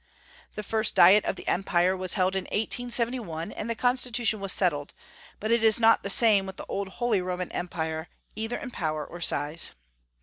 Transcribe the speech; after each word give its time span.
The 0.55 0.63
first 0.63 0.95
diet 0.95 1.25
of 1.25 1.35
the 1.35 1.47
Empire 1.47 1.95
was 1.95 2.15
held 2.15 2.35
in 2.35 2.45
1871, 2.45 3.51
and 3.51 3.69
the 3.69 3.75
constitutiT^ 3.75 4.39
was 4.39 4.51
settled; 4.51 4.95
but 5.39 5.51
it 5.51 5.63
is 5.63 5.79
not 5.79 6.01
the 6.01 6.09
same 6.09 6.47
with 6.47 6.57
the 6.57 6.65
old 6.65 6.87
Holy 6.87 7.21
Roman 7.21 7.51
Empire, 7.51 8.07
either 8.35 8.57
in 8.57 8.71
power 8.71 9.05
or 9.05 9.21
size. 9.21 9.69